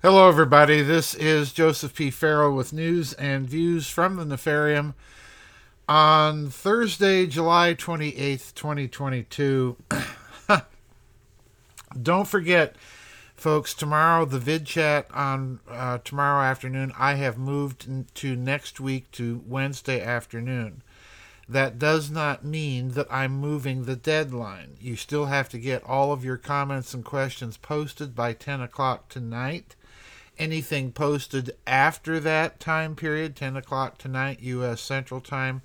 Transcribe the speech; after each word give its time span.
Hello, 0.00 0.28
everybody. 0.28 0.80
This 0.80 1.12
is 1.16 1.50
Joseph 1.52 1.92
P. 1.92 2.12
Farrell 2.12 2.54
with 2.54 2.72
news 2.72 3.14
and 3.14 3.48
views 3.48 3.90
from 3.90 4.14
the 4.14 4.24
Nefarium 4.24 4.94
on 5.88 6.50
Thursday, 6.50 7.26
July 7.26 7.74
28th, 7.74 8.54
2022. 8.54 9.76
Don't 12.00 12.28
forget, 12.28 12.76
folks, 13.34 13.74
tomorrow, 13.74 14.24
the 14.24 14.38
vid 14.38 14.66
chat 14.66 15.08
on 15.12 15.58
uh, 15.68 15.98
tomorrow 16.04 16.44
afternoon, 16.44 16.92
I 16.96 17.14
have 17.14 17.36
moved 17.36 18.14
to 18.14 18.36
next 18.36 18.78
week 18.78 19.10
to 19.12 19.42
Wednesday 19.48 20.00
afternoon. 20.00 20.82
That 21.48 21.76
does 21.76 22.08
not 22.08 22.44
mean 22.44 22.90
that 22.90 23.08
I'm 23.10 23.32
moving 23.32 23.82
the 23.82 23.96
deadline. 23.96 24.76
You 24.80 24.94
still 24.94 25.26
have 25.26 25.48
to 25.48 25.58
get 25.58 25.82
all 25.82 26.12
of 26.12 26.24
your 26.24 26.36
comments 26.36 26.94
and 26.94 27.04
questions 27.04 27.56
posted 27.56 28.14
by 28.14 28.32
10 28.32 28.60
o'clock 28.60 29.08
tonight 29.08 29.74
anything 30.38 30.92
posted 30.92 31.52
after 31.66 32.20
that 32.20 32.60
time 32.60 32.94
period, 32.94 33.36
10 33.36 33.56
o'clock 33.56 33.98
tonight, 33.98 34.40
U.S. 34.40 34.80
Central 34.80 35.20
Time, 35.20 35.62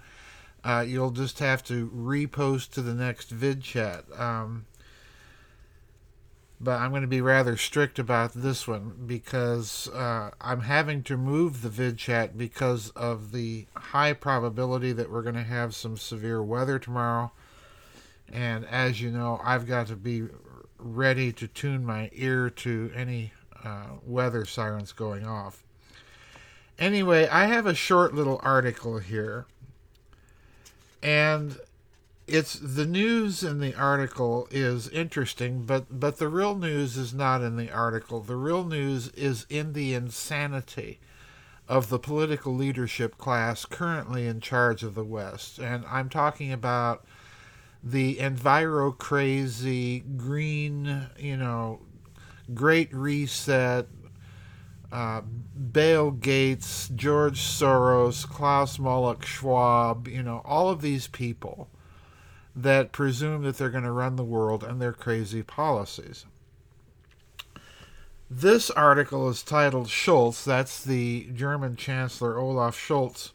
uh, 0.63 0.83
you'll 0.87 1.11
just 1.11 1.39
have 1.39 1.63
to 1.65 1.89
repost 1.89 2.71
to 2.71 2.81
the 2.81 2.93
next 2.93 3.29
vid 3.29 3.61
chat. 3.61 4.05
Um, 4.17 4.65
but 6.63 6.79
I'm 6.79 6.91
going 6.91 7.01
to 7.01 7.07
be 7.07 7.19
rather 7.19 7.57
strict 7.57 7.99
about 7.99 8.33
this 8.33 8.67
one 8.67 9.03
because 9.05 9.89
uh, 9.89 10.31
I'm 10.39 10.61
having 10.61 11.03
to 11.03 11.17
move 11.17 11.61
the 11.61 11.69
vid 11.69 11.97
chat 11.97 12.37
because 12.37 12.89
of 12.91 13.33
the 13.33 13.65
high 13.75 14.13
probability 14.13 14.93
that 14.93 15.11
we're 15.11 15.23
going 15.23 15.35
to 15.35 15.43
have 15.43 15.75
some 15.75 15.97
severe 15.97 16.41
weather 16.41 16.79
tomorrow. 16.79 17.31
And 18.31 18.65
as 18.65 19.01
you 19.01 19.11
know, 19.11 19.41
I've 19.43 19.67
got 19.67 19.87
to 19.87 19.97
be 19.97 20.23
ready 20.77 21.33
to 21.33 21.47
tune 21.47 21.85
my 21.85 22.09
ear 22.13 22.49
to 22.49 22.91
any 22.95 23.33
uh, 23.63 23.85
weather 24.05 24.45
sirens 24.45 24.91
going 24.91 25.25
off. 25.25 25.63
Anyway, 26.79 27.27
I 27.27 27.45
have 27.45 27.65
a 27.65 27.75
short 27.75 28.13
little 28.13 28.39
article 28.43 28.97
here, 28.97 29.45
and 31.01 31.57
it's 32.27 32.55
the 32.55 32.85
news 32.85 33.43
in 33.43 33.59
the 33.59 33.75
article 33.75 34.47
is 34.49 34.89
interesting, 34.89 35.63
but 35.63 35.99
but 35.99 36.17
the 36.17 36.27
real 36.27 36.55
news 36.55 36.97
is 36.97 37.13
not 37.13 37.41
in 37.41 37.57
the 37.57 37.71
article. 37.71 38.21
The 38.21 38.35
real 38.35 38.63
news 38.63 39.09
is 39.09 39.45
in 39.49 39.73
the 39.73 39.93
insanity 39.93 40.99
of 41.67 41.89
the 41.89 41.99
political 41.99 42.53
leadership 42.55 43.17
class 43.17 43.65
currently 43.65 44.25
in 44.25 44.41
charge 44.41 44.83
of 44.83 44.95
the 44.95 45.03
West, 45.03 45.59
and 45.59 45.85
I'm 45.85 46.09
talking 46.09 46.51
about 46.51 47.05
the 47.83 48.15
enviro 48.15 48.97
crazy 48.97 49.99
green, 49.99 51.07
you 51.19 51.35
know, 51.35 51.81
Great 52.53 52.93
Reset, 52.93 53.87
uh, 54.91 55.21
Bill 55.71 56.11
Gates, 56.11 56.89
George 56.89 57.39
Soros, 57.41 58.27
Klaus 58.27 58.77
Moloch 58.77 59.25
Schwab, 59.25 60.07
you 60.07 60.21
know, 60.21 60.41
all 60.45 60.69
of 60.69 60.81
these 60.81 61.07
people 61.07 61.69
that 62.55 62.91
presume 62.91 63.43
that 63.43 63.57
they're 63.57 63.69
going 63.69 63.83
to 63.83 63.91
run 63.91 64.15
the 64.15 64.23
world 64.23 64.63
and 64.63 64.81
their 64.81 64.93
crazy 64.93 65.41
policies. 65.41 66.25
This 68.29 68.69
article 68.71 69.29
is 69.29 69.43
titled 69.43 69.87
Scholz, 69.87 70.43
that's 70.43 70.83
the 70.83 71.29
German 71.33 71.75
Chancellor 71.75 72.37
Olaf 72.37 72.75
Scholz, 72.77 73.31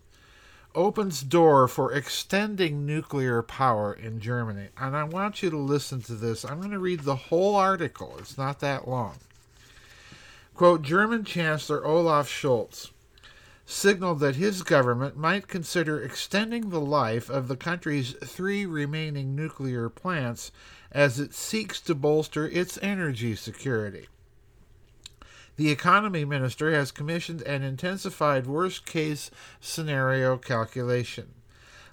opens 0.79 1.23
door 1.23 1.67
for 1.67 1.93
extending 1.93 2.87
nuclear 2.87 3.43
power 3.43 3.93
in 3.93 4.21
Germany. 4.21 4.69
And 4.79 4.97
I 4.97 5.03
want 5.03 5.43
you 5.43 5.51
to 5.51 5.57
listen 5.57 6.01
to 6.03 6.15
this. 6.15 6.45
I'm 6.45 6.59
going 6.59 6.71
to 6.71 6.79
read 6.79 7.01
the 7.01 7.17
whole 7.17 7.57
article. 7.57 8.15
It's 8.21 8.39
not 8.39 8.61
that 8.61 8.87
long. 8.87 9.17
Quote 10.55 10.83
German 10.83 11.25
Chancellor 11.25 11.85
Olaf 11.85 12.29
Scholz 12.29 12.91
signaled 13.67 14.21
that 14.21 14.37
his 14.37 14.63
government 14.63 15.17
might 15.17 15.49
consider 15.49 16.01
extending 16.01 16.71
the 16.71 16.81
life 16.81 17.29
of 17.29 17.49
the 17.49 17.57
country's 17.57 18.13
three 18.25 18.65
remaining 18.65 19.35
nuclear 19.35 19.89
plants 19.89 20.53
as 20.93 21.19
it 21.19 21.35
seeks 21.35 21.81
to 21.81 21.95
bolster 21.95 22.47
its 22.47 22.79
energy 22.81 23.35
security. 23.35 24.07
The 25.59 25.73
economy 25.73 26.25
minister 26.25 26.73
has 26.73 26.93
commissioned 26.93 27.43
an 27.43 27.65
intensified 27.65 28.47
worst 28.47 28.87
case 28.87 29.29
scenario 29.61 30.37
calculation. 30.37 31.35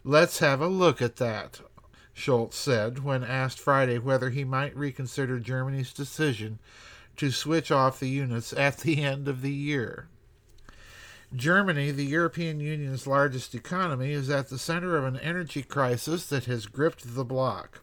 Let's 0.03 0.37
have 0.37 0.61
a 0.61 0.67
look 0.67 1.01
at 1.01 1.15
that, 1.15 1.61
Scholz 2.15 2.53
said 2.53 3.03
when 3.03 3.23
asked 3.23 3.59
Friday 3.59 3.97
whether 3.97 4.29
he 4.29 4.43
might 4.43 4.77
reconsider 4.77 5.39
Germany's 5.39 5.91
decision 5.91 6.59
to 7.17 7.31
switch 7.31 7.71
off 7.71 7.99
the 7.99 8.07
units 8.07 8.53
at 8.53 8.77
the 8.77 9.01
end 9.01 9.27
of 9.27 9.41
the 9.41 9.51
year. 9.51 10.09
Germany, 11.35 11.89
the 11.89 12.05
European 12.05 12.59
Union's 12.59 13.07
largest 13.07 13.55
economy, 13.55 14.11
is 14.11 14.29
at 14.29 14.49
the 14.49 14.59
center 14.59 14.95
of 14.95 15.05
an 15.05 15.17
energy 15.17 15.63
crisis 15.63 16.27
that 16.27 16.45
has 16.45 16.67
gripped 16.67 17.15
the 17.15 17.25
bloc. 17.25 17.81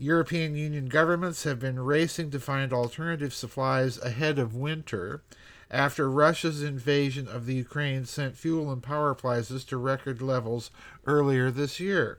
European 0.00 0.54
Union 0.54 0.86
governments 0.86 1.44
have 1.44 1.60
been 1.60 1.78
racing 1.78 2.30
to 2.30 2.40
find 2.40 2.72
alternative 2.72 3.34
supplies 3.34 3.98
ahead 3.98 4.38
of 4.38 4.56
winter 4.56 5.22
after 5.70 6.10
Russia's 6.10 6.62
invasion 6.62 7.28
of 7.28 7.44
the 7.44 7.56
Ukraine 7.56 8.06
sent 8.06 8.34
fuel 8.34 8.72
and 8.72 8.82
power 8.82 9.14
prices 9.14 9.62
to 9.66 9.76
record 9.76 10.22
levels 10.22 10.70
earlier 11.06 11.50
this 11.50 11.78
year. 11.78 12.18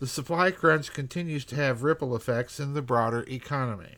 The 0.00 0.08
supply 0.08 0.50
crunch 0.50 0.92
continues 0.92 1.44
to 1.46 1.54
have 1.54 1.84
ripple 1.84 2.16
effects 2.16 2.58
in 2.58 2.74
the 2.74 2.82
broader 2.82 3.24
economy. 3.28 3.94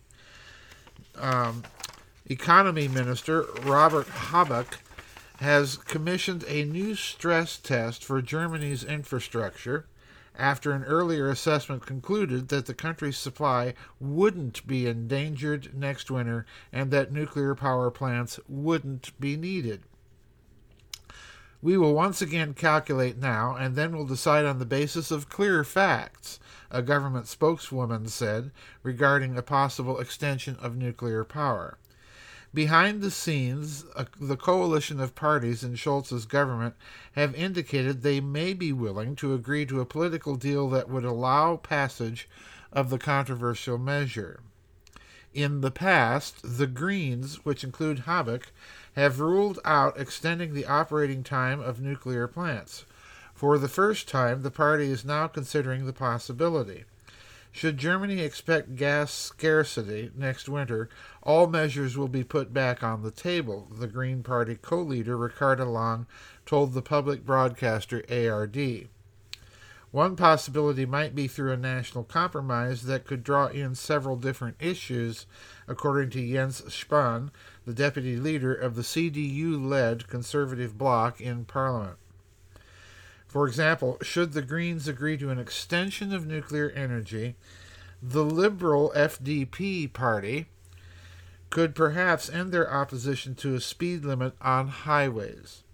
Um, 1.16 1.62
economy 2.26 2.86
Minister 2.86 3.46
Robert 3.62 4.08
Habeck 4.08 4.80
has 5.40 5.78
commissioned 5.78 6.44
a 6.46 6.66
new 6.66 6.94
stress 6.94 7.56
test 7.56 8.04
for 8.04 8.20
Germany's 8.20 8.84
infrastructure 8.84 9.86
after 10.36 10.72
an 10.72 10.84
earlier 10.84 11.28
assessment 11.28 11.86
concluded 11.86 12.48
that 12.48 12.66
the 12.66 12.74
country's 12.74 13.16
supply 13.16 13.74
wouldn't 14.00 14.66
be 14.66 14.86
endangered 14.86 15.74
next 15.74 16.10
winter 16.10 16.44
and 16.72 16.90
that 16.90 17.12
nuclear 17.12 17.54
power 17.54 17.90
plants 17.90 18.40
wouldn't 18.48 19.18
be 19.20 19.36
needed. 19.36 19.82
We 21.62 21.78
will 21.78 21.94
once 21.94 22.20
again 22.20 22.52
calculate 22.52 23.16
now, 23.16 23.56
and 23.56 23.74
then 23.74 23.96
we'll 23.96 24.04
decide 24.04 24.44
on 24.44 24.58
the 24.58 24.66
basis 24.66 25.10
of 25.10 25.30
clear 25.30 25.64
facts, 25.64 26.38
a 26.70 26.82
government 26.82 27.26
spokeswoman 27.26 28.08
said 28.08 28.50
regarding 28.82 29.38
a 29.38 29.42
possible 29.42 29.98
extension 29.98 30.56
of 30.60 30.76
nuclear 30.76 31.24
power. 31.24 31.78
Behind 32.54 33.02
the 33.02 33.10
scenes, 33.10 33.84
uh, 33.96 34.04
the 34.20 34.36
coalition 34.36 35.00
of 35.00 35.16
parties 35.16 35.64
in 35.64 35.74
Scholz's 35.74 36.24
government 36.24 36.76
have 37.14 37.34
indicated 37.34 38.02
they 38.02 38.20
may 38.20 38.52
be 38.52 38.72
willing 38.72 39.16
to 39.16 39.34
agree 39.34 39.66
to 39.66 39.80
a 39.80 39.84
political 39.84 40.36
deal 40.36 40.70
that 40.70 40.88
would 40.88 41.04
allow 41.04 41.56
passage 41.56 42.28
of 42.72 42.90
the 42.90 42.98
controversial 42.98 43.76
measure. 43.76 44.38
In 45.32 45.62
the 45.62 45.72
past, 45.72 46.36
the 46.44 46.68
Greens, 46.68 47.44
which 47.44 47.64
include 47.64 48.04
Habeck, 48.06 48.52
have 48.94 49.18
ruled 49.18 49.58
out 49.64 49.98
extending 49.98 50.54
the 50.54 50.66
operating 50.66 51.24
time 51.24 51.58
of 51.58 51.80
nuclear 51.80 52.28
plants. 52.28 52.84
For 53.34 53.58
the 53.58 53.66
first 53.66 54.06
time, 54.06 54.42
the 54.42 54.52
party 54.52 54.92
is 54.92 55.04
now 55.04 55.26
considering 55.26 55.86
the 55.86 55.92
possibility. 55.92 56.84
Should 57.56 57.76
Germany 57.76 58.18
expect 58.18 58.74
gas 58.74 59.14
scarcity 59.14 60.10
next 60.16 60.48
winter, 60.48 60.88
all 61.22 61.46
measures 61.46 61.96
will 61.96 62.08
be 62.08 62.24
put 62.24 62.52
back 62.52 62.82
on 62.82 63.02
the 63.02 63.12
table, 63.12 63.68
the 63.70 63.86
Green 63.86 64.24
Party 64.24 64.58
co 64.60 64.82
leader 64.82 65.16
Ricarda 65.16 65.64
Lang 65.64 66.08
told 66.46 66.72
the 66.74 66.82
public 66.82 67.24
broadcaster 67.24 68.02
ARD. 68.10 68.88
One 69.92 70.16
possibility 70.16 70.84
might 70.84 71.14
be 71.14 71.28
through 71.28 71.52
a 71.52 71.56
national 71.56 72.02
compromise 72.02 72.82
that 72.86 73.06
could 73.06 73.22
draw 73.22 73.46
in 73.46 73.76
several 73.76 74.16
different 74.16 74.56
issues, 74.58 75.26
according 75.68 76.10
to 76.10 76.28
Jens 76.28 76.60
Spahn, 76.62 77.30
the 77.64 77.72
deputy 77.72 78.16
leader 78.16 78.52
of 78.52 78.74
the 78.74 78.82
CDU 78.82 79.64
led 79.64 80.08
conservative 80.08 80.76
bloc 80.76 81.20
in 81.20 81.44
Parliament. 81.44 81.98
For 83.34 83.48
example, 83.48 83.98
should 84.00 84.32
the 84.32 84.42
Greens 84.42 84.86
agree 84.86 85.16
to 85.16 85.30
an 85.30 85.40
extension 85.40 86.14
of 86.14 86.24
nuclear 86.24 86.70
energy, 86.70 87.34
the 88.00 88.22
Liberal 88.22 88.92
FDP 88.94 89.92
party 89.92 90.46
could 91.50 91.74
perhaps 91.74 92.30
end 92.30 92.52
their 92.52 92.72
opposition 92.72 93.34
to 93.34 93.56
a 93.56 93.60
speed 93.60 94.04
limit 94.04 94.34
on 94.40 94.68
highways. 94.68 95.64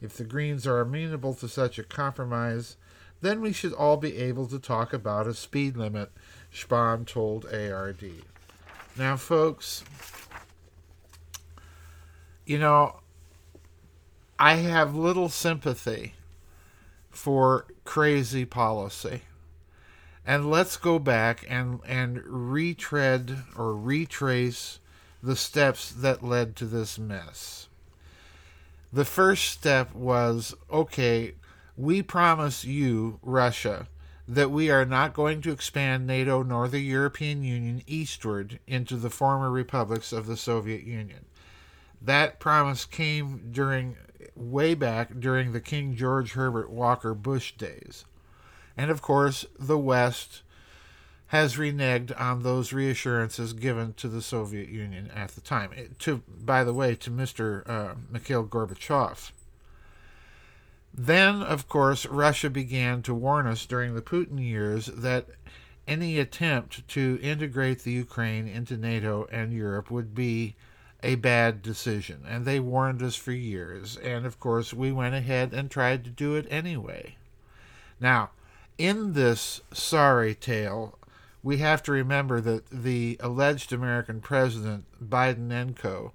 If 0.00 0.16
the 0.16 0.24
Greens 0.24 0.66
are 0.66 0.80
amenable 0.80 1.34
to 1.34 1.46
such 1.46 1.78
a 1.78 1.84
compromise, 1.84 2.76
then 3.20 3.40
we 3.40 3.52
should 3.52 3.74
all 3.74 3.96
be 3.96 4.16
able 4.16 4.48
to 4.48 4.58
talk 4.58 4.92
about 4.92 5.28
a 5.28 5.34
speed 5.34 5.76
limit, 5.76 6.10
Spahn 6.52 7.06
told 7.06 7.46
ARD. 7.46 8.10
Now, 8.98 9.16
folks, 9.16 9.84
you 12.44 12.58
know, 12.58 13.02
I 14.36 14.54
have 14.56 14.96
little 14.96 15.28
sympathy 15.28 16.14
for 17.14 17.66
crazy 17.84 18.44
policy. 18.44 19.22
And 20.26 20.50
let's 20.50 20.76
go 20.76 20.98
back 20.98 21.44
and, 21.48 21.80
and 21.86 22.22
retread 22.24 23.44
or 23.56 23.74
retrace 23.74 24.78
the 25.22 25.36
steps 25.36 25.90
that 25.90 26.22
led 26.22 26.56
to 26.56 26.66
this 26.66 26.98
mess. 26.98 27.68
The 28.92 29.04
first 29.04 29.46
step 29.46 29.94
was 29.94 30.54
okay, 30.70 31.34
we 31.76 32.02
promise 32.02 32.64
you, 32.64 33.18
Russia, 33.22 33.88
that 34.26 34.50
we 34.50 34.70
are 34.70 34.84
not 34.84 35.12
going 35.12 35.42
to 35.42 35.52
expand 35.52 36.06
NATO 36.06 36.42
nor 36.42 36.68
the 36.68 36.80
European 36.80 37.42
Union 37.42 37.82
eastward 37.86 38.60
into 38.66 38.96
the 38.96 39.10
former 39.10 39.50
republics 39.50 40.12
of 40.12 40.26
the 40.26 40.36
Soviet 40.36 40.84
Union. 40.84 41.24
That 42.00 42.38
promise 42.38 42.84
came 42.84 43.50
during 43.50 43.96
way 44.36 44.74
back 44.74 45.18
during 45.18 45.52
the 45.52 45.60
King 45.60 45.94
George 45.94 46.32
Herbert 46.32 46.70
Walker 46.70 47.14
Bush 47.14 47.52
days. 47.52 48.04
And 48.76 48.90
of 48.90 49.02
course, 49.02 49.46
the 49.58 49.78
West 49.78 50.42
has 51.28 51.56
reneged 51.56 52.18
on 52.20 52.42
those 52.42 52.72
reassurances 52.72 53.52
given 53.52 53.92
to 53.94 54.08
the 54.08 54.22
Soviet 54.22 54.68
Union 54.68 55.10
at 55.14 55.30
the 55.30 55.40
time. 55.40 55.70
To, 56.00 56.22
by 56.28 56.64
the 56.64 56.74
way, 56.74 56.94
to 56.96 57.10
Mr. 57.10 57.68
Uh, 57.68 57.94
Mikhail 58.10 58.44
Gorbachev. 58.44 59.32
Then, 60.96 61.42
of 61.42 61.68
course, 61.68 62.06
Russia 62.06 62.50
began 62.50 63.02
to 63.02 63.14
warn 63.14 63.46
us 63.46 63.66
during 63.66 63.94
the 63.94 64.02
Putin 64.02 64.40
years 64.40 64.86
that 64.86 65.26
any 65.88 66.18
attempt 66.18 66.86
to 66.88 67.18
integrate 67.20 67.80
the 67.80 67.92
Ukraine 67.92 68.46
into 68.46 68.76
NATO 68.76 69.26
and 69.32 69.52
Europe 69.52 69.90
would 69.90 70.14
be 70.14 70.54
a 71.04 71.14
bad 71.16 71.62
decision. 71.62 72.22
And 72.26 72.44
they 72.44 72.58
warned 72.58 73.02
us 73.02 73.14
for 73.14 73.32
years. 73.32 73.96
And 73.98 74.26
of 74.26 74.40
course, 74.40 74.72
we 74.72 74.90
went 74.90 75.14
ahead 75.14 75.52
and 75.52 75.70
tried 75.70 76.02
to 76.04 76.10
do 76.10 76.34
it 76.34 76.46
anyway. 76.50 77.16
Now, 78.00 78.30
in 78.78 79.12
this 79.12 79.60
sorry 79.72 80.34
tale, 80.34 80.98
we 81.42 81.58
have 81.58 81.82
to 81.84 81.92
remember 81.92 82.40
that 82.40 82.70
the 82.70 83.18
alleged 83.20 83.72
American 83.72 84.20
president, 84.20 84.86
Biden 85.02 85.52
and 85.52 85.76
co., 85.76 86.12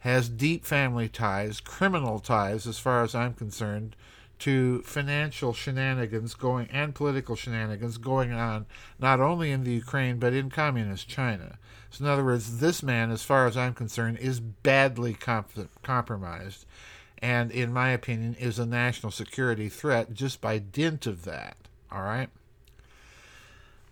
has 0.00 0.28
deep 0.28 0.64
family 0.64 1.08
ties, 1.08 1.58
criminal 1.58 2.20
ties, 2.20 2.66
as 2.66 2.78
far 2.78 3.02
as 3.02 3.14
I'm 3.14 3.32
concerned, 3.32 3.96
to 4.38 4.82
financial 4.82 5.52
shenanigans 5.52 6.34
going 6.34 6.68
and 6.70 6.94
political 6.94 7.36
shenanigans 7.36 7.98
going 7.98 8.32
on 8.32 8.66
not 8.98 9.20
only 9.20 9.50
in 9.50 9.64
the 9.64 9.72
Ukraine 9.72 10.18
but 10.18 10.32
in 10.32 10.50
communist 10.50 11.08
China. 11.08 11.58
So, 11.90 12.04
in 12.04 12.10
other 12.10 12.24
words, 12.24 12.58
this 12.58 12.82
man, 12.82 13.10
as 13.10 13.22
far 13.22 13.46
as 13.46 13.56
I'm 13.56 13.72
concerned, 13.72 14.18
is 14.18 14.40
badly 14.40 15.14
comp- 15.14 15.70
compromised, 15.82 16.66
and 17.18 17.50
in 17.50 17.72
my 17.72 17.90
opinion, 17.90 18.34
is 18.34 18.58
a 18.58 18.66
national 18.66 19.12
security 19.12 19.68
threat 19.68 20.12
just 20.12 20.40
by 20.40 20.58
dint 20.58 21.06
of 21.06 21.24
that. 21.24 21.56
All 21.90 22.02
right. 22.02 22.28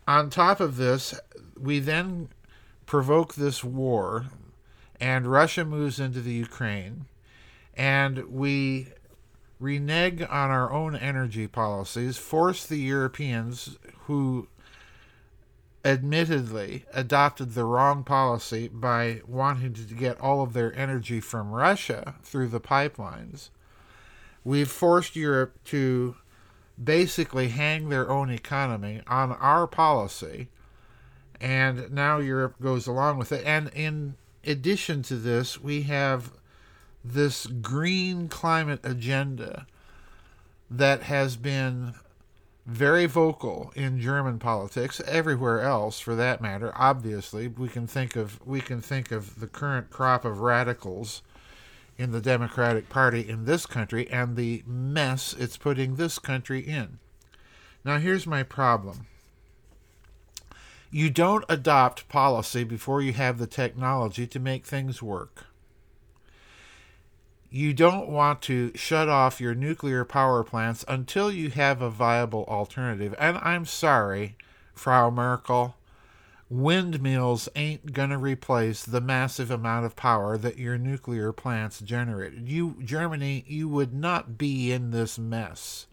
On 0.07 0.29
top 0.29 0.61
of 0.61 0.77
this, 0.77 1.19
we 1.59 1.79
then 1.79 2.29
provoke 2.85 3.35
this 3.35 3.65
war, 3.65 4.27
and 5.01 5.27
Russia 5.27 5.65
moves 5.65 5.99
into 5.99 6.21
the 6.21 6.33
Ukraine, 6.33 7.07
and 7.75 8.31
we 8.31 8.89
renege 9.65 10.21
on 10.21 10.51
our 10.51 10.71
own 10.71 10.95
energy 10.95 11.47
policies, 11.47 12.19
force 12.19 12.67
the 12.67 12.77
Europeans 12.77 13.79
who 14.01 14.47
admittedly 15.85 16.85
adopted 16.93 17.55
the 17.55 17.65
wrong 17.65 18.05
policy 18.05 18.69
by 18.69 19.23
wanting 19.27 19.73
to 19.73 19.95
get 19.95 20.21
all 20.21 20.43
of 20.43 20.53
their 20.53 20.75
energy 20.77 21.19
from 21.19 21.51
Russia 21.51 22.15
through 22.23 22.49
the 22.49 22.61
pipelines. 22.61 23.49
We've 24.45 24.71
forced 24.71 25.17
Europe 25.17 25.59
to 25.65 26.17
basically 26.83 27.49
hang 27.49 27.89
their 27.89 28.11
own 28.11 28.31
economy 28.31 29.01
on 29.07 29.33
our 29.33 29.67
policy, 29.67 30.49
and 31.41 31.91
now 31.91 32.19
Europe 32.19 32.57
goes 32.61 32.87
along 32.87 33.19
with 33.19 33.33
it. 33.33 33.45
And 33.47 33.69
in 33.75 34.17
addition 34.45 35.03
to 35.05 35.17
this, 35.17 35.59
we 35.59 35.83
have 35.83 36.33
this 37.05 37.47
green 37.47 38.29
climate 38.29 38.81
agenda 38.83 39.67
that 40.71 41.03
has 41.03 41.37
been 41.37 41.95
very 42.67 43.05
vocal 43.05 43.71
in 43.77 44.01
German 44.01 44.39
politics, 44.39 45.03
everywhere 45.07 45.61
else 45.61 46.01
for 46.01 46.15
that 46.15 46.41
matter. 46.41 46.73
Obviously, 46.77 47.47
we 47.47 47.69
can 47.69 47.87
think 47.87 48.17
of 48.17 48.41
we 48.47 48.61
can 48.61 48.81
think 48.81 49.13
of 49.13 49.39
the 49.39 49.47
current 49.47 49.91
crop 49.91 50.25
of 50.25 50.41
radicals 50.41 51.23
in 51.99 52.11
the 52.11 52.23
Democratic 52.23 52.89
Party 52.89 53.29
in 53.29 53.45
this 53.45 53.67
country 53.67 54.11
and 54.11 54.35
the 54.35 54.63
mess 54.67 55.35
it's 55.39 55.59
putting 55.59 55.97
this 55.97 56.19
country 56.19 56.61
in. 56.61 56.99
Now 57.85 57.99
here's 57.99 58.27
my 58.27 58.43
problem. 58.43 59.07
You 60.91 61.11
don't 61.11 61.45
adopt 61.49 62.09
policy 62.09 62.65
before 62.65 63.03
you 63.03 63.13
have 63.13 63.39
the 63.39 63.47
technology 63.47 64.27
to 64.27 64.41
make 64.41 64.65
things 64.65 65.03
work 65.03 65.47
you 67.55 67.73
don't 67.73 68.09
want 68.09 68.43
to 68.43 68.73
shut 68.75 69.09
off 69.09 69.41
your 69.41 69.55
nuclear 69.55 70.05
power 70.05 70.43
plants 70.43 70.85
until 70.89 71.31
you 71.31 71.51
have 71.51 71.81
a 71.81 71.89
viable 71.89 72.45
alternative. 72.47 73.15
And 73.17 73.39
I'm 73.39 73.65
sorry, 73.65 74.37
Frau 74.75 75.09
Merkel, 75.09 75.77
windmills 76.51 77.49
ain't 77.55 77.93
going 77.93 78.11
to 78.11 78.19
replace 78.19 78.85
the 78.85 79.01
massive 79.01 79.53
amount 79.53 79.87
of 79.87 79.95
power 79.95 80.37
that 80.37 80.59
your 80.59 80.77
nuclear 80.77 81.33
plants 81.33 81.79
generated. 81.79 82.49
You 82.49 82.75
Germany, 82.83 83.45
you 83.47 83.69
would 83.69 83.95
not 83.95 84.37
be 84.37 84.73
in 84.73 84.91
this 84.91 85.17
mess 85.17 85.87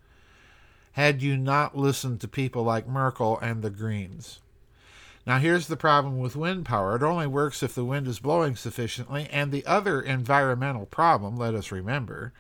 had 0.94 1.22
you 1.22 1.38
not 1.38 1.78
listened 1.78 2.20
to 2.22 2.28
people 2.28 2.64
like 2.64 2.88
Merkel 2.88 3.38
and 3.40 3.62
the 3.62 3.70
Greens. 3.70 4.41
Now, 5.26 5.38
here's 5.38 5.68
the 5.68 5.78
problem 5.78 6.18
with 6.20 6.36
wind 6.36 6.66
power. 6.66 6.96
It 6.96 7.04
only 7.04 7.28
works 7.28 7.62
if 7.62 7.76
the 7.76 7.86
wind 7.86 8.08
is 8.08 8.20
blowing 8.20 8.56
sufficiently, 8.56 9.28
and 9.32 9.52
the 9.52 9.66
other 9.66 10.02
environmental 10.02 10.88
problem, 10.88 11.38
let 11.38 11.54
us 11.54 11.72
remember, 11.72 12.34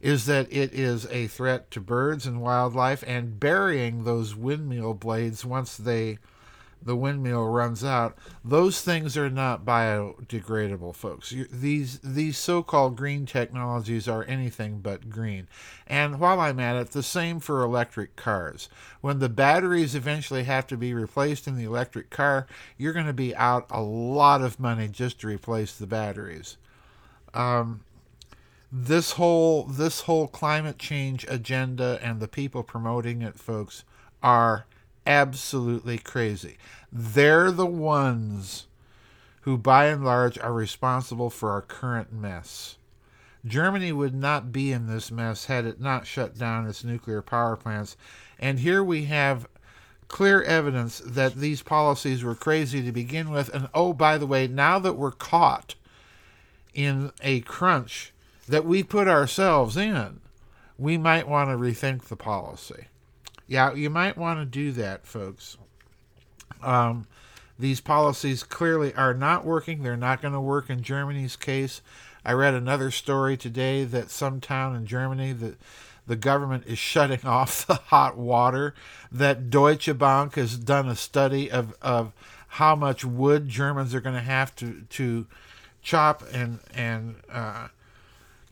is 0.00 0.26
that 0.26 0.52
it 0.52 0.72
is 0.72 1.06
a 1.06 1.26
threat 1.26 1.70
to 1.72 1.80
birds 1.80 2.26
and 2.26 2.40
wildlife, 2.40 3.02
and 3.06 3.40
burying 3.40 4.04
those 4.04 4.36
windmill 4.36 4.94
blades 4.94 5.44
once 5.44 5.76
they 5.76 6.18
the 6.84 6.96
windmill 6.96 7.46
runs 7.46 7.84
out. 7.84 8.16
Those 8.44 8.80
things 8.80 9.16
are 9.16 9.30
not 9.30 9.64
biodegradable, 9.64 10.94
folks. 10.94 11.32
You, 11.32 11.46
these 11.50 11.98
these 12.00 12.38
so-called 12.38 12.96
green 12.96 13.26
technologies 13.26 14.08
are 14.08 14.24
anything 14.24 14.80
but 14.80 15.10
green. 15.10 15.48
And 15.86 16.18
while 16.18 16.40
I'm 16.40 16.60
at 16.60 16.76
it, 16.76 16.90
the 16.90 17.02
same 17.02 17.40
for 17.40 17.62
electric 17.62 18.16
cars. 18.16 18.68
When 19.00 19.18
the 19.18 19.28
batteries 19.28 19.94
eventually 19.94 20.44
have 20.44 20.66
to 20.68 20.76
be 20.76 20.94
replaced 20.94 21.46
in 21.46 21.56
the 21.56 21.64
electric 21.64 22.10
car, 22.10 22.46
you're 22.76 22.92
going 22.92 23.06
to 23.06 23.12
be 23.12 23.34
out 23.36 23.66
a 23.70 23.82
lot 23.82 24.42
of 24.42 24.60
money 24.60 24.88
just 24.88 25.20
to 25.20 25.26
replace 25.26 25.74
the 25.76 25.86
batteries. 25.86 26.56
Um, 27.34 27.80
this 28.70 29.12
whole 29.12 29.64
this 29.64 30.02
whole 30.02 30.26
climate 30.26 30.78
change 30.78 31.26
agenda 31.28 31.98
and 32.02 32.20
the 32.20 32.28
people 32.28 32.62
promoting 32.62 33.20
it, 33.20 33.38
folks, 33.38 33.84
are 34.22 34.66
absolutely 35.06 35.98
crazy. 35.98 36.56
They're 36.92 37.50
the 37.50 37.66
ones 37.66 38.66
who, 39.42 39.58
by 39.58 39.86
and 39.86 40.04
large, 40.04 40.38
are 40.38 40.52
responsible 40.52 41.30
for 41.30 41.50
our 41.50 41.62
current 41.62 42.12
mess. 42.12 42.76
Germany 43.44 43.90
would 43.92 44.14
not 44.14 44.52
be 44.52 44.70
in 44.70 44.86
this 44.86 45.10
mess 45.10 45.46
had 45.46 45.64
it 45.64 45.80
not 45.80 46.06
shut 46.06 46.38
down 46.38 46.66
its 46.66 46.84
nuclear 46.84 47.22
power 47.22 47.56
plants. 47.56 47.96
And 48.38 48.60
here 48.60 48.84
we 48.84 49.04
have 49.06 49.48
clear 50.06 50.42
evidence 50.42 51.00
that 51.04 51.34
these 51.34 51.62
policies 51.62 52.22
were 52.22 52.34
crazy 52.34 52.82
to 52.82 52.92
begin 52.92 53.30
with. 53.30 53.52
And 53.52 53.68
oh, 53.74 53.92
by 53.92 54.18
the 54.18 54.26
way, 54.26 54.46
now 54.46 54.78
that 54.78 54.94
we're 54.94 55.10
caught 55.10 55.74
in 56.74 57.10
a 57.20 57.40
crunch 57.40 58.12
that 58.46 58.64
we 58.64 58.82
put 58.82 59.08
ourselves 59.08 59.76
in, 59.76 60.20
we 60.78 60.98
might 60.98 61.28
want 61.28 61.50
to 61.50 61.56
rethink 61.56 62.04
the 62.04 62.16
policy. 62.16 62.86
Yeah, 63.46 63.74
you 63.74 63.90
might 63.90 64.16
want 64.16 64.40
to 64.40 64.46
do 64.46 64.72
that, 64.72 65.06
folks. 65.06 65.56
Um, 66.62 67.06
these 67.58 67.80
policies 67.80 68.42
clearly 68.42 68.94
are 68.94 69.14
not 69.14 69.44
working. 69.44 69.82
They're 69.82 69.96
not 69.96 70.22
going 70.22 70.34
to 70.34 70.40
work 70.40 70.70
in 70.70 70.82
Germany's 70.82 71.36
case. 71.36 71.82
I 72.24 72.32
read 72.32 72.54
another 72.54 72.90
story 72.90 73.36
today 73.36 73.84
that 73.84 74.10
some 74.10 74.40
town 74.40 74.76
in 74.76 74.86
Germany 74.86 75.32
that 75.34 75.56
the 76.06 76.16
government 76.16 76.64
is 76.66 76.78
shutting 76.78 77.20
off 77.24 77.66
the 77.66 77.74
hot 77.74 78.16
water. 78.16 78.74
That 79.10 79.50
Deutsche 79.50 79.96
Bank 79.98 80.36
has 80.36 80.56
done 80.56 80.88
a 80.88 80.96
study 80.96 81.50
of, 81.50 81.74
of 81.82 82.12
how 82.48 82.76
much 82.76 83.04
wood 83.04 83.48
Germans 83.48 83.94
are 83.94 84.00
going 84.00 84.16
to 84.16 84.22
have 84.22 84.54
to 84.56 84.82
to 84.90 85.26
chop 85.82 86.22
and 86.32 86.60
and 86.74 87.16
uh, 87.30 87.68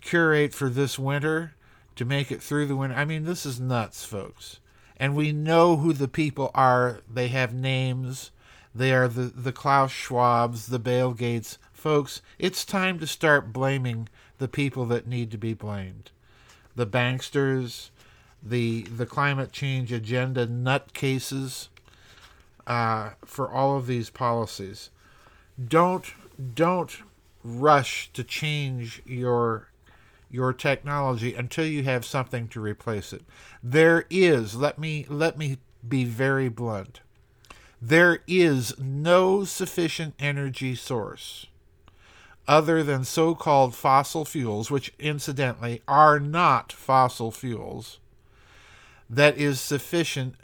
curate 0.01 0.53
for 0.53 0.69
this 0.69 0.99
winter 0.99 1.55
to 1.97 2.05
make 2.05 2.33
it 2.33 2.43
through 2.43 2.67
the 2.67 2.77
winter. 2.77 2.97
I 2.97 3.05
mean, 3.05 3.25
this 3.25 3.47
is 3.47 3.61
nuts, 3.61 4.05
folks 4.05 4.59
and 5.01 5.17
we 5.17 5.33
know 5.33 5.79
who 5.79 5.95
the 5.95 6.07
people 6.07 6.51
are. 6.55 7.01
They 7.13 7.29
have 7.29 7.55
names. 7.55 8.31
They 8.75 8.93
are 8.93 9.09
the, 9.09 9.23
the 9.23 9.51
Klaus 9.51 9.91
Schwabs, 9.91 10.69
the 10.69 10.79
Bill 10.79 11.15
Gates. 11.15 11.59
Folks, 11.73 12.21
it's 12.39 12.67
time 12.67 12.99
to 12.99 13.07
start 13.07 13.51
blaming 13.51 14.11
the 14.37 14.47
people 14.47 14.85
that 14.87 15.09
need 15.09 15.31
to 15.31 15.39
be 15.39 15.55
blamed. 15.55 16.11
The 16.77 16.87
banksters, 16.87 17.89
the 18.43 18.83
the 18.83 19.07
climate 19.07 19.53
change 19.53 19.91
agenda 19.91 20.47
nutcases 20.47 21.69
uh, 22.67 23.11
for 23.25 23.51
all 23.51 23.77
of 23.77 23.87
these 23.87 24.11
policies. 24.11 24.91
Don't 25.63 26.13
don't 26.55 27.03
rush 27.43 28.13
to 28.13 28.23
change 28.23 29.03
your 29.07 29.70
your 30.31 30.53
technology 30.53 31.35
until 31.35 31.67
you 31.67 31.83
have 31.85 32.05
something 32.05 32.49
to 32.49 32.61
replace 32.61 33.13
it. 33.13 33.23
There 33.63 34.07
is, 34.11 34.55
let 34.55 34.79
me 34.79 35.07
let 35.09 35.37
me 35.37 35.59
be 35.87 36.05
very 36.05 36.49
blunt. 36.49 37.01
There 37.83 38.21
is 38.27 38.79
no 38.79 39.45
sufficient 39.45 40.15
energy 40.19 40.75
source 40.75 41.47
other 42.51 42.83
than 42.83 43.05
so-called 43.05 43.77
fossil 43.77 44.25
fuels, 44.25 44.71
which 44.73 44.93
incidentally 44.99 45.83
are 45.87 46.19
not 46.19 46.73
fossil 46.73 47.31
fuels, 47.31 48.01
that 49.09 49.39
is 49.39 49.61
sufficient 49.61 50.35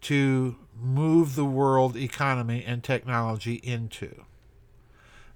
to 0.00 0.56
move 0.76 1.36
the 1.36 1.44
world 1.44 1.96
economy 1.96 2.64
and 2.66 2.82
technology 2.82 3.60
into. 3.62 4.24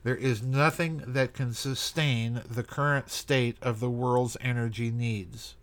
There 0.06 0.14
is 0.14 0.40
nothing 0.40 1.02
that 1.04 1.34
can 1.34 1.52
sustain 1.52 2.42
the 2.48 2.62
current 2.62 3.10
state 3.10 3.56
of 3.60 3.80
the 3.80 3.90
world's 3.90 4.36
energy 4.40 4.92
needs, 4.92 5.56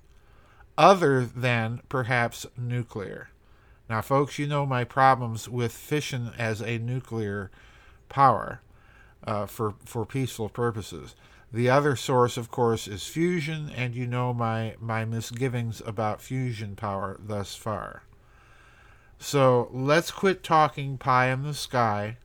other 0.77 1.23
than 1.23 1.79
perhaps 1.87 2.45
nuclear. 2.57 3.29
Now, 3.89 4.01
folks, 4.01 4.37
you 4.37 4.45
know 4.45 4.65
my 4.65 4.83
problems 4.83 5.47
with 5.47 5.71
fission 5.71 6.31
as 6.37 6.59
a 6.61 6.77
nuclear 6.77 7.51
power 8.09 8.59
uh, 9.25 9.45
for, 9.45 9.75
for 9.85 10.05
peaceful 10.05 10.49
purposes. 10.49 11.15
The 11.53 11.69
other 11.69 11.95
source, 11.95 12.35
of 12.35 12.51
course, 12.51 12.85
is 12.85 13.07
fusion, 13.07 13.71
and 13.73 13.95
you 13.95 14.05
know 14.05 14.33
my, 14.33 14.75
my 14.77 15.05
misgivings 15.05 15.81
about 15.85 16.21
fusion 16.21 16.75
power 16.75 17.17
thus 17.17 17.55
far. 17.55 18.03
So 19.19 19.69
let's 19.71 20.11
quit 20.11 20.43
talking 20.43 20.97
pie 20.97 21.29
in 21.29 21.43
the 21.43 21.53
sky 21.53 22.17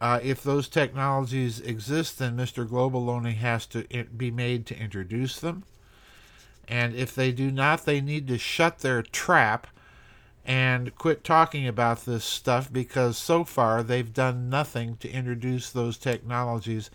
uh, 0.00 0.20
if 0.22 0.42
those 0.42 0.68
technologies 0.68 1.60
exist, 1.60 2.18
then 2.18 2.36
Mr. 2.36 2.68
Global 2.68 3.08
only 3.08 3.34
has 3.34 3.66
to 3.66 3.84
be 4.16 4.30
made 4.30 4.66
to 4.66 4.78
introduce 4.78 5.40
them. 5.40 5.64
And 6.68 6.94
if 6.94 7.14
they 7.14 7.32
do 7.32 7.50
not, 7.50 7.84
they 7.84 8.00
need 8.00 8.28
to 8.28 8.38
shut 8.38 8.80
their 8.80 9.02
trap 9.02 9.68
and 10.44 10.94
quit 10.96 11.24
talking 11.24 11.66
about 11.66 12.04
this 12.04 12.24
stuff 12.24 12.72
because 12.72 13.18
so 13.18 13.42
far 13.44 13.82
they've 13.82 14.12
done 14.12 14.48
nothing 14.48 14.96
to 14.98 15.10
introduce 15.10 15.70
those 15.70 15.96
technologies 15.96 16.90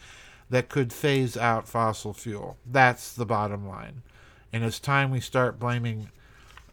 that 0.50 0.70
could 0.70 0.94
phase 0.94 1.36
out 1.36 1.68
fossil 1.68 2.14
fuel. 2.14 2.58
That's 2.66 3.14
the 3.14 3.26
bottom 3.26 3.68
line. 3.68 4.04
And 4.54 4.64
it's 4.64 4.80
time 4.80 5.12
we 5.12 5.22
start 5.22 5.60
blaming 5.60 6.10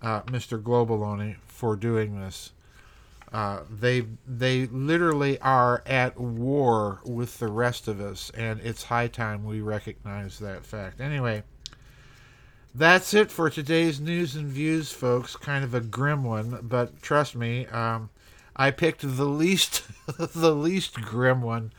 uh, 0.03 0.23
Mr. 0.23 0.61
Globaloney 0.61 1.37
for 1.47 1.75
doing 1.77 2.21
this. 2.21 2.53
Uh, 3.33 3.61
they 3.69 4.05
they 4.27 4.67
literally 4.67 5.39
are 5.41 5.83
at 5.87 6.19
war 6.19 7.01
with 7.05 7.39
the 7.39 7.49
rest 7.49 7.87
of 7.87 8.01
us, 8.01 8.31
and 8.35 8.61
it's 8.61 8.85
high 8.85 9.09
time 9.09 9.45
we 9.45 9.61
recognize 9.61 10.39
that 10.39 10.65
fact. 10.65 11.01
Anyway, 11.01 11.43
that's 12.75 13.13
it 13.13 13.31
for 13.31 13.51
today's 13.51 14.01
news 14.01 14.35
and 14.35 14.47
views, 14.47 14.93
folks. 14.93 15.37
Kind 15.37 15.63
of 15.63 15.75
a 15.75 15.81
grim 15.81 16.25
one, 16.25 16.61
but 16.63 17.03
trust 17.03 17.37
me, 17.37 17.67
um, 17.67 18.09
I 18.57 18.71
picked 18.71 19.03
the 19.03 19.27
least 19.27 19.83
the 20.19 20.55
least 20.55 20.95
grim 20.95 21.43
one 21.43 21.73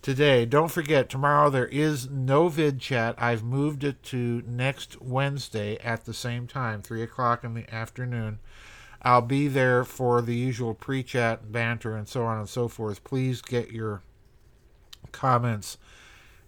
today. 0.00 0.46
Don't 0.46 0.70
forget, 0.70 1.10
tomorrow 1.10 1.50
there 1.50 1.66
is 1.66 2.08
no 2.08 2.48
vid 2.48 2.80
chat. 2.80 3.14
I've 3.18 3.42
moved 3.42 3.84
it 3.84 4.02
to 4.04 4.42
next 4.46 5.02
Wednesday 5.02 5.76
at 5.78 6.06
the 6.06 6.14
same 6.14 6.46
time, 6.46 6.80
three 6.80 7.02
o'clock 7.02 7.44
in 7.44 7.52
the 7.52 7.72
afternoon. 7.74 8.38
I'll 9.02 9.22
be 9.22 9.48
there 9.48 9.84
for 9.84 10.20
the 10.20 10.34
usual 10.34 10.74
pre 10.74 11.02
chat, 11.02 11.52
banter, 11.52 11.96
and 11.96 12.08
so 12.08 12.24
on 12.24 12.38
and 12.38 12.48
so 12.48 12.68
forth. 12.68 13.04
Please 13.04 13.40
get 13.40 13.70
your 13.70 14.02
comments 15.12 15.78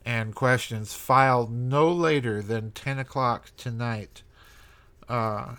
and 0.04 0.34
questions 0.34 0.94
filed 0.94 1.52
no 1.52 1.90
later 1.90 2.42
than 2.42 2.72
10 2.72 2.98
o'clock 2.98 3.50
tonight, 3.56 4.22
uh, 5.08 5.56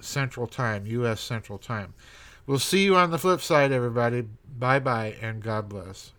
Central 0.00 0.46
Time, 0.46 0.86
U.S. 0.86 1.20
Central 1.20 1.58
Time. 1.58 1.94
We'll 2.46 2.58
see 2.58 2.84
you 2.84 2.96
on 2.96 3.10
the 3.10 3.18
flip 3.18 3.40
side, 3.40 3.72
everybody. 3.72 4.26
Bye 4.58 4.80
bye, 4.80 5.16
and 5.20 5.42
God 5.42 5.68
bless. 5.68 6.12